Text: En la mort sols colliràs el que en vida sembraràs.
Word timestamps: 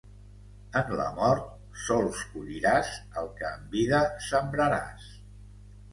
En 0.79 0.87
la 1.01 1.05
mort 1.17 1.75
sols 1.83 2.23
colliràs 2.31 2.89
el 3.23 3.31
que 3.37 3.53
en 3.53 3.69
vida 3.77 4.01
sembraràs. 4.31 5.07